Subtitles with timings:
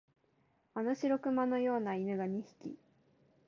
[0.73, 2.75] あの白熊のような犬が二匹、